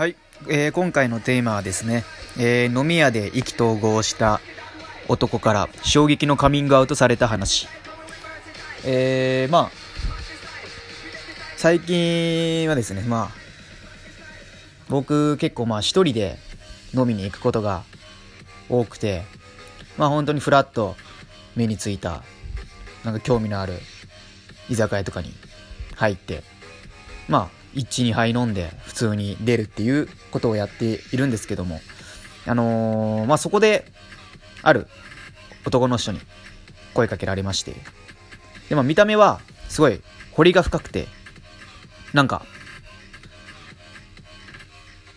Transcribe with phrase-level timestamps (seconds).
[0.00, 0.16] はい、
[0.48, 2.04] えー今回のテーマはですね、
[2.38, 4.40] えー飲み屋で意気投合した
[5.08, 7.68] 男から衝撃のカミングアウトされた話。
[8.86, 9.70] えー、まあ、
[11.58, 13.30] 最近はですね、まあ、
[14.88, 16.38] 僕結構まあ一人で
[16.94, 17.82] 飲みに行くことが
[18.70, 19.24] 多くて、
[19.98, 20.96] まあ本当にフラッと
[21.56, 22.22] 目についた、
[23.04, 23.74] なんか興味のある
[24.70, 25.34] 居酒屋とかに
[25.96, 26.42] 入って、
[27.28, 31.80] まあ、1、2杯飲んで普通に出るっていうことをやっているんですけども、
[32.46, 33.86] あのーまあ、そこで、
[34.62, 34.88] ある
[35.66, 36.20] 男の人に
[36.94, 37.74] 声かけられまして、
[38.68, 40.00] で、まあ、見た目はすごい
[40.32, 41.06] 彫りが深くて、
[42.12, 42.44] なんか、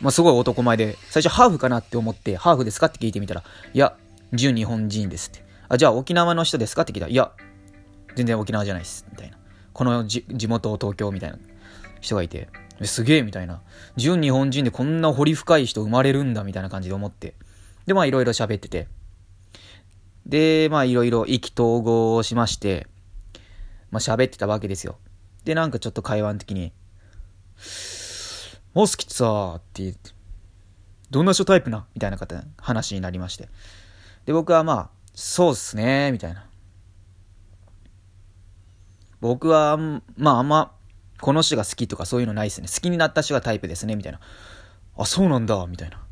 [0.00, 3.96] まあ、すごい男前で、最初ハーフかなって思って、ハーフですかって聞いてみたら、いや、
[4.32, 5.44] 純日本人ですって。
[5.68, 7.32] あ、じゃあ沖縄の人ですかって聞いたら、いや、
[8.14, 9.38] 全然沖縄じゃないです、みたいな。
[9.72, 11.38] このじ地元東京みたいな
[12.04, 12.48] 人がいて、
[12.82, 13.62] すげえみたいな。
[13.96, 17.34] 純日本人でこんな掘り深い人生まれるんだみたいな感じで思って。
[17.86, 18.88] で、まあいろいろ喋ってて。
[20.26, 22.86] で、まあいろいろ意気投合しまして、
[23.90, 24.98] まあ喋ってたわけですよ。
[25.44, 26.72] で、なんかちょっと会話の時に、
[28.74, 30.10] モスキってさ、って言って、
[31.10, 31.86] どんな人タイプな？
[31.94, 33.48] みたいな方話になりまして。
[34.26, 36.46] で、僕はまあ、そうっすね、みたいな。
[39.20, 39.78] 僕は、
[40.16, 40.73] まああんま、
[41.24, 42.68] この人が好きとかそういうのないですね。
[42.68, 44.20] 好きになった人がタイプですね、みたいな。
[44.94, 46.04] あ、そうなんだ、みたいな。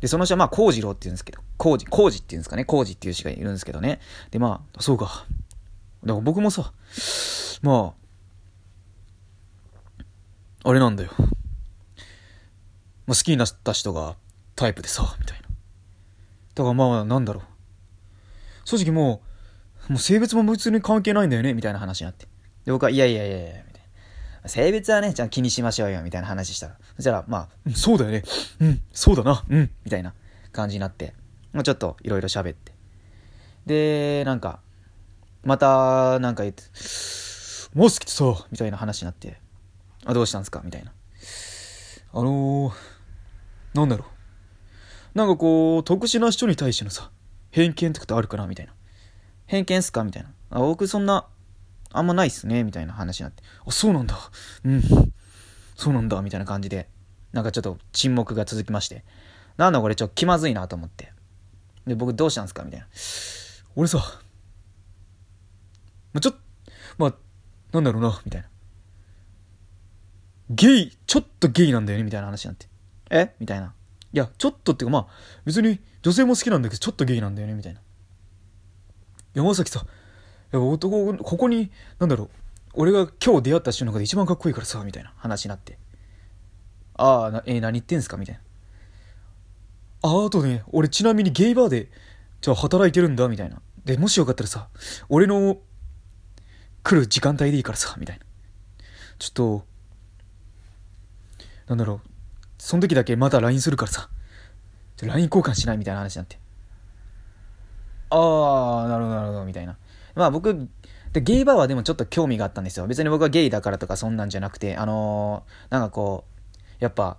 [0.00, 4.00] で、その人はまあ、幸次郎って言うんですけど、幸次、幸次って言うんですかね、幸次っていう人がいるんですけどね。
[4.30, 5.04] で、まあ、そうか。
[5.04, 5.26] だか
[6.06, 6.72] ら僕もさ、
[7.60, 7.92] ま
[10.64, 11.10] あ、あれなんだよ。
[11.18, 11.24] ま
[13.12, 14.16] あ、好きになった人が
[14.54, 15.48] タイプでさ、みたいな。
[16.54, 17.44] だからまあ、なんだろう。
[18.64, 19.25] 正直もう、
[19.88, 22.26] もう性別も別に関係ないんだよね、みたいな話になって。
[22.64, 23.82] で、僕は、いやいやいやいや、みたい
[24.42, 24.48] な。
[24.48, 26.76] 性別はね、じゃあ気にしましょうよ、みたいな話したら。
[26.96, 28.22] そしたら、まあ、うんそうだよね。
[28.60, 29.44] うん、そうだな。
[29.48, 30.14] うん、みたいな
[30.52, 31.14] 感じになって。
[31.52, 32.72] まあ、ちょっといろいろ喋って。
[33.66, 34.60] で、なんか、
[35.42, 36.62] また、なんか言って、
[37.74, 39.38] もう好きってさ、みたいな話になって。
[40.04, 40.62] あ、どうしたんですか？
[40.64, 40.92] みたいな。
[42.12, 42.74] あのー、
[43.74, 44.06] なんだろ
[45.14, 45.18] う。
[45.18, 47.10] なんかこう、特殊な人に対してのさ、
[47.50, 48.46] 偏見ってことあるかな？
[48.46, 48.72] みたいな。
[49.46, 50.04] 偏見っすか？
[50.04, 50.30] みたいな。
[50.50, 51.26] あ、僕そんな、
[51.92, 53.42] あんまないっすねみたいな話になって。
[53.66, 54.18] あ、そうなんだ。
[54.64, 54.82] うん。
[55.76, 56.20] そうなんだ。
[56.22, 56.88] みたいな感じで、
[57.32, 59.04] なんかちょっと沈黙が続きまして。
[59.56, 61.12] なんだこれちょっと気まずいなと思って。
[61.86, 62.64] で、僕どうしたんすか？
[62.64, 62.86] みたいな。
[63.76, 63.98] 俺さ、
[66.12, 66.36] まあ、ちょっ、
[66.98, 67.14] まあ、
[67.72, 68.48] なんだろうな、みたいな。
[70.50, 72.68] ゲイ、ちょっとゲイなんだよねみたいな話になって。
[73.10, 73.34] え？
[73.38, 73.74] みたいな。
[74.12, 75.06] いや、ちょっとっていうかまあ、
[75.44, 77.80] 別に女性も好きなんだけど、ちょっとゲイなんだよねみたいな。
[79.36, 79.84] 山崎さ、
[80.52, 82.30] いや男、ここに、なんだろう、
[82.72, 85.78] 俺が今日出会った人の中で一番かっこいいからさ、みたいな話になって。
[86.94, 88.16] ああ、えー何言ってんすか？
[88.16, 88.40] みたいな。
[90.10, 91.90] あ、あとね、俺ちなみにゲイバーで、
[92.40, 93.60] じゃあ働いてるんだ、みたいな。
[93.84, 94.68] で、もしよかったらさ、
[95.10, 95.58] 俺の
[96.82, 98.24] 来る時間帯でいいからさ、みたいな。
[99.18, 99.66] ちょっと、
[101.68, 102.08] なんだろう、
[102.56, 104.08] その時だけまた LINE するからさ、
[105.02, 105.76] LINE 交換しない？
[105.76, 106.38] みたいな話になって。
[108.10, 109.76] ああ、なるほど、なるほど、みたいな。
[110.14, 110.68] まあ僕、
[111.12, 112.86] でゲイバーはでもちょっと興味があったんですよ。
[112.86, 116.36] 別に僕はゲイだからとかそんなんじゃなくて、あのーなんかこう、
[116.78, 117.16] やっぱ、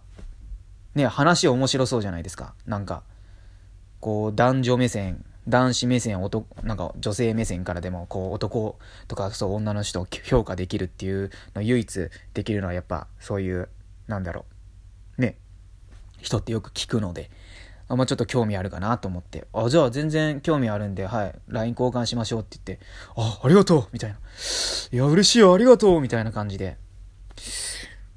[0.95, 2.53] ね、話面白そうじゃないですか。
[2.65, 3.03] なんか、
[3.99, 8.77] こう、男女目線、男子目線、男、なんか女性目線からでも、こう、男
[9.07, 13.69] とか、そう、女の人を評価できるっていうの唯一できるのはやっぱ、そういう、
[14.07, 14.45] なんだろ
[15.17, 15.37] う、ね、
[16.21, 17.29] 人ってよく聞くので、
[17.89, 24.17] あまあ、ちょっと興味あるかなと思って、あ、じゃあ全然興味あるんで、はい、LINE 交換しましょうって言って、あ、ありがとうみたいな。
[24.91, 26.77] いや、嬉しいよ、ありがとうみたいな感じで。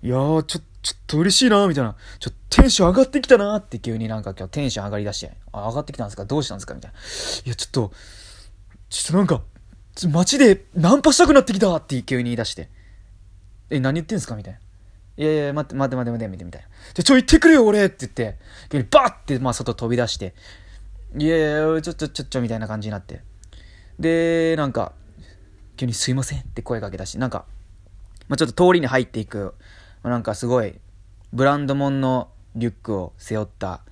[0.02, 1.94] いやー、ちょ、ちょっと嬉しいなみたいな。
[2.18, 6.24] ちょ、テンション上がってきたなって急になんか今日テンション上がりだして、あ、上がってきたんですか？
[6.24, 6.74] どうしたんですか？
[6.74, 6.98] みたいな。
[7.44, 7.92] いや、ちょっと、
[8.88, 9.42] ちょっとなんか、
[10.08, 12.70] 街でナンパしたくなってきたって急に言い出して。
[13.68, 14.34] え、何言ってんすか？
[14.34, 14.60] みたいな。
[15.20, 16.68] いやいや、待って、待って、待って、待って、みたいな。
[16.94, 18.38] じゃ、ちょ、行ってくれよ、俺って言って、
[18.70, 20.32] 急にバッて、まあ、外飛び出して、
[21.18, 21.40] いやい
[21.74, 23.20] や、ちょ、ちょ、ちょ、ちょ、みたいな感じになって。
[23.98, 24.94] で、なんか、
[25.76, 27.44] 急にすいませんって声かけ出し、なんか、
[28.28, 29.52] まあ、ちょっと通りに入っていく、
[30.02, 30.80] まあなんかすごい、
[31.34, 33.82] ブランド物のリュックを背負った、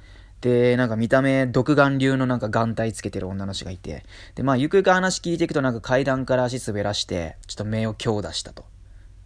[0.40, 8.64] で、なんか見た目、独眼流のなんか眼帯つけてる女の人がいて、で、まあ、ゆくゆく話聞いていくとなんか階段から足滑らして、ちょっと目を強打したと。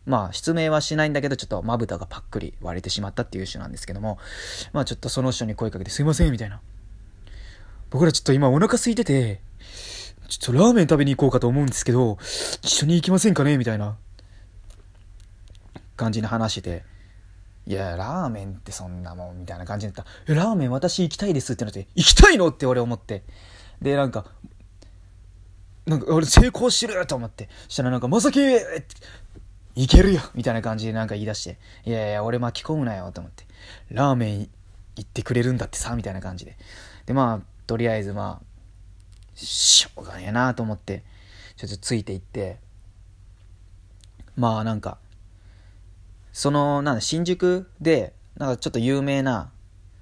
[0.04, 4.18] まあ、失明はしないんだけど、ちょっとまぶたがパックリ割れてしまったっていう人なんですけども、
[4.72, 6.60] まあちょっとその人に声かけて、すいません、みたいな。
[7.90, 9.40] 僕らちょっと今お腹空いてて、
[10.28, 12.18] ちょっとラーメン食べに行こうかと思うんですけど、
[12.62, 13.58] 一緒に行きませんかね？
[13.58, 13.96] みたいな。
[15.94, 16.84] 感じに話してて、
[17.66, 20.34] いや、ラーメンってそんなもん、みたいな感じになった。
[20.34, 22.48] ラーメン私行きたいですってなって、行きたいの？
[22.48, 23.22] って俺思って。
[23.80, 24.24] で、なんか、
[25.86, 27.48] なんか俺成功してると思って。
[27.68, 28.40] したらなんか、まさき
[29.74, 33.44] いけるよみたいな感じでなんか言い出して、いやいや、俺巻き込むなよと思って。
[33.90, 34.40] ラーメン
[34.96, 36.56] 行ってくれるんだってさ、みたいな感じで。
[37.06, 38.52] で、まあ、とりあえずまあ、
[39.34, 41.02] しょうがねえなと思って、
[41.56, 42.58] ちょっとついていって、
[44.36, 44.98] まあなんか、
[46.32, 49.50] その、なんだ、新宿で、なんかちょっと有名な、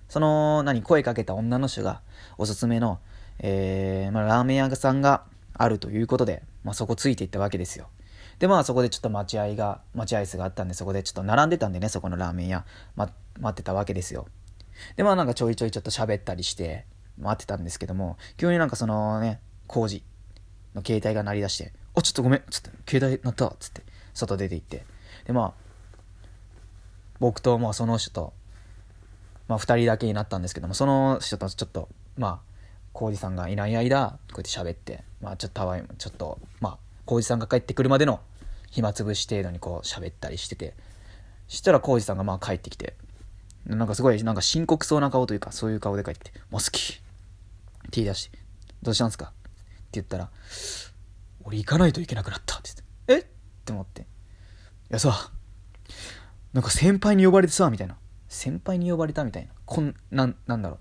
[0.08, 2.00] その、何、声かけた女の人が
[2.38, 3.00] おすすめの、
[3.40, 5.24] えー、まあ、ラーメン屋さんが
[5.54, 7.88] あるということで、まあ、そこついていったわけですよ。
[8.40, 12.64] で、まあ、そこでちょっと待合が、待合室があったんで、そこでちょっと並んでたんでね、そこのラーメン屋、
[12.96, 14.26] ま、待ってたわけですよ。
[14.96, 16.86] で、まあ、なんかちょいちょいちょっと喋ったりして、
[17.18, 20.02] 待ってたんですけども、急になんかそのね、工事
[20.74, 23.82] の携帯が鳴り出して、あ、ちょっとごめん、ちょっと携帯鳴ったっつって、
[24.14, 24.84] 外出て行って。
[25.26, 25.70] で、まあ、
[27.18, 28.32] 僕とまあその人と、
[29.48, 32.40] まあ2人だけになったんですけども、その人とちょっと、まあ、
[32.92, 38.20] 浩二さんがいない間、こうやって喋って、まあちょっとたわい、ちょっと、まあ、浩二さんが帰ってくるまでの
[38.70, 40.74] 暇つぶし程度にこう喋ったりしてて、
[41.48, 42.94] したら浩二さんがまあ帰ってきて、
[43.66, 47.02] なんかすごいなんか深刻そうな顔というか、そういう顔で帰ってきて、モスキって
[47.92, 48.38] 言い出して、
[48.82, 49.26] どうしたんすか?
[49.26, 49.34] って
[49.94, 50.30] 言ったら、
[51.44, 52.70] 俺行かないといけなくなったって
[53.06, 53.28] 言って、え？
[53.28, 53.32] っ
[53.64, 54.02] て思って。
[54.02, 54.04] い
[54.90, 55.30] やさ、
[56.52, 57.96] なんか先輩に呼ばれてさ、みたいな。
[58.28, 59.52] 先輩に呼ばれたみたいな。
[59.66, 60.78] こん、なん、なんだろう。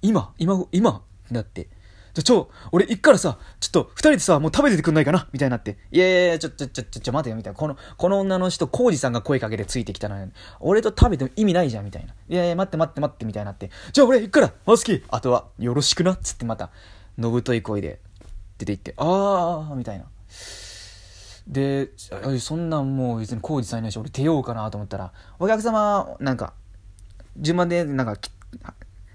[0.00, 1.68] 今、今、今、だって。
[2.18, 5.28] じゃ、ちょ、俺行くからさ、ちょっと二人でさ、もう食べててくんないかな？
[5.32, 5.78] みたいになって。
[5.92, 7.56] いやいやいや、ちょ、ちょ、ちょ、ちょ、ちょ、待てよ、みたいな。
[7.56, 12.14] この、この女の人、コウジさんが声かけてついてきたのに、俺と食べても意味ないじゃん、みたいな。
[12.28, 13.70] いやいや、待って待って待って、みたいになって。
[13.92, 16.70] じゃあ俺行くから、マスキーあとは、よろしくな、つってまた、
[17.16, 18.00] のぶとい声で
[18.58, 20.06] 出て行って、あー、みたいな。
[21.46, 21.90] で、
[22.40, 26.52] そんなんもう別に工事さんいないし、俺出ようかなと思ったら、お客様、なんか、
[27.36, 28.16] 順番で、なんか、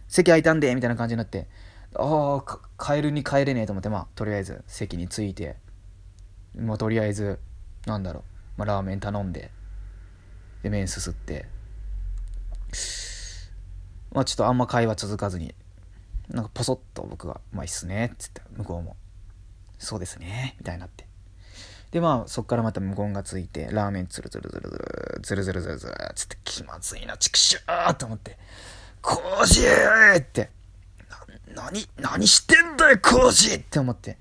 [0.08, 1.48] 席空いたんで、みたいな感じになって、
[1.96, 5.58] ああ、帰るに帰れねえと思って、まあ、とりあえず席に着いて、
[6.56, 7.40] まあ、とりあえず、
[7.86, 8.24] なんだろう、
[8.58, 9.52] まあ、ラーメン頼んで、
[10.64, 11.46] で、麺すすって、
[14.12, 15.54] まあ、ちょっとあんま会話続かずに、
[16.30, 18.96] なんかポソッと僕が、まあいいっすね、っつって、向こうも、
[19.78, 21.06] そうですね、みたいになって。
[21.92, 28.38] で、まあ、そっからまた無言がついて、ラーメンツルツルツルツル、ツルツルツルツルつって気まずいな、チクシューと思って、
[29.02, 30.50] コージーって、
[31.56, 33.54] 何、何してんだよ、コージ！
[33.56, 34.18] って思って、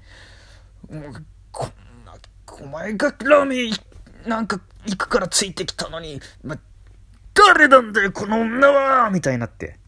[0.90, 2.14] もう、こんな、
[2.60, 3.72] お前がラーメン、
[4.28, 6.58] なんか、行くからついてきたのに、ま、
[7.34, 9.10] 誰なんだよ、この女は！
[9.10, 9.78] みたいになって、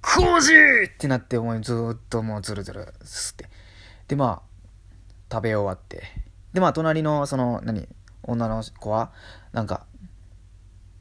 [0.00, 0.52] コージ！
[0.86, 3.48] ってなって、お前ずっともうズルズルすって。
[4.08, 4.48] で、まあ、
[5.30, 6.02] 食べ終わって、
[6.52, 7.86] で、まあ、隣の、その、何、
[8.22, 9.12] 女の子は、
[9.52, 9.84] なんか、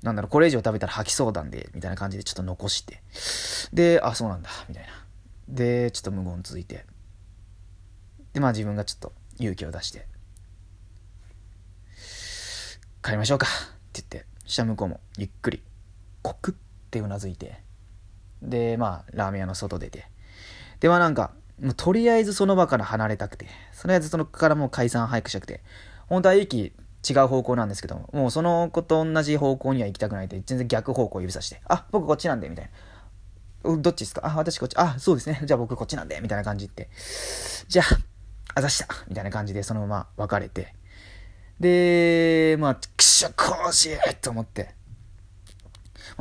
[0.08, 3.02] なんだろう、これ以上食べたら吐きそうなんで、みたいな感じでちょっと残して。
[3.74, 4.90] で、あ、そうなんだ、みたいな。
[5.50, 6.86] で、ちょっと無言続いて。
[8.34, 10.08] で、まあ自分がちょっと勇気を出して、
[13.04, 13.50] 帰りましょうかっ
[13.92, 15.62] て言って、下向こうもゆっくり、
[16.22, 17.62] コクってうなずいて、
[18.42, 20.10] で、まあ、ラーメン屋の外出て。
[20.80, 21.32] で、まあなんか、
[21.62, 25.62] もうとりあえずその場から離れたくて、そのやつそのからもう解散早くしたくて、
[26.08, 26.74] 本当は駅
[27.10, 32.70] 違う方向なんですけども、もうその子と同じ方向には行きたくないって全然逆方向を指さして、あ、僕こっちなんで、みたい
[33.64, 33.78] な。
[33.78, 34.22] どっちですか？
[34.26, 34.76] あ、私こっち。
[34.78, 35.42] あ、そうですね。
[35.46, 36.90] じゃあ僕こっちなんで、みたいな感じって。
[37.68, 37.86] じゃあ、
[38.56, 38.88] あざした。
[39.08, 40.74] みたいな感じでそのまま別れて。
[41.60, 44.76] で、まあ、くしょ、コージーと思って。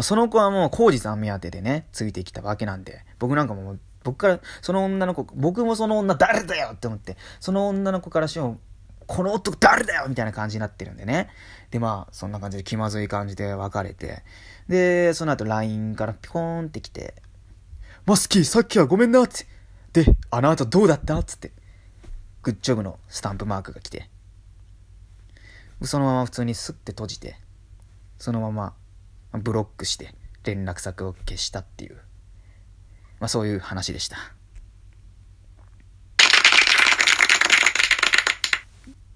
[0.00, 8.61] その子はもうコージさん目当てでね、ついてきたわけなんで、僕なんかも僕から、その女の子、僕もその女誰だよって思って、その女の子からしても、
[9.07, 11.29] この男誰だよみたいな感じになってるんでね。
[11.71, 14.23] で、まあ、そんな感じで気まずい感じで別れて、
[14.69, 17.15] で、その後 LINE からピコーンって来て、
[18.05, 19.47] マスキーさっきはごめんなって。
[19.93, 21.53] で、あの後どうだったつって、
[22.43, 24.09] グッジョブのスタンプマークが来て、
[25.83, 27.37] そのまま普通にスッて閉じて、
[28.19, 28.75] そのまま
[29.33, 31.97] ブロックして連絡先を消したっていう。
[33.19, 34.36] まあ、そういう話でした。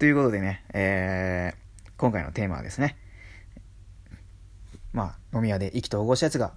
[0.01, 2.97] ということでね、えー、今回のテーマはですね、
[4.93, 6.53] まあ、飲み屋で意気投合したやつが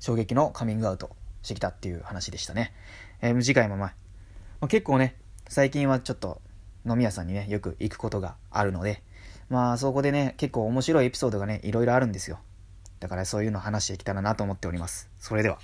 [0.00, 2.74] 衝撃のカミングアウトしてきたっていう話でしたね。
[3.22, 3.88] えー、次回もまあ、
[4.60, 5.16] まあ、結構ね、
[5.48, 6.42] 最近はちょっと
[6.86, 9.02] 飲み屋さんにね、よく行くことがあるので、
[9.48, 12.38] まあそこでね、結構面白いエピソードがね、いろいろあるんですよ。
[13.00, 15.08] だからそういうの話してきたらなと思っております。
[15.18, 15.58] それでは。